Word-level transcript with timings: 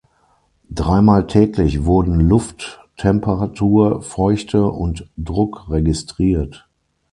Dreimal 0.71 1.27
täglich 1.27 1.85
wurden 1.85 2.21
Lufttemperatur, 2.21 4.01
-feuchte 4.01 4.57
und 4.63 5.07
-druck 5.23 5.69
registriert. 5.69 6.67